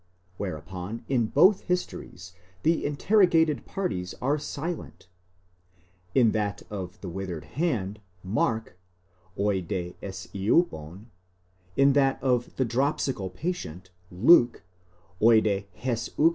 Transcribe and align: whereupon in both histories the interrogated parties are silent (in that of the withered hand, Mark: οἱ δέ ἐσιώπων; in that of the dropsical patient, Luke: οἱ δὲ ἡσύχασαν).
whereupon 0.37 1.05
in 1.07 1.27
both 1.27 1.61
histories 1.65 2.33
the 2.63 2.83
interrogated 2.87 3.67
parties 3.67 4.15
are 4.19 4.39
silent 4.39 5.05
(in 6.15 6.31
that 6.31 6.63
of 6.71 6.99
the 7.01 7.07
withered 7.07 7.45
hand, 7.45 7.99
Mark: 8.23 8.79
οἱ 9.37 9.67
δέ 9.67 9.95
ἐσιώπων; 10.01 11.05
in 11.77 11.93
that 11.93 12.17
of 12.23 12.55
the 12.55 12.65
dropsical 12.65 13.29
patient, 13.29 13.91
Luke: 14.09 14.63
οἱ 15.21 15.43
δὲ 15.43 15.65
ἡσύχασαν). 15.83 16.29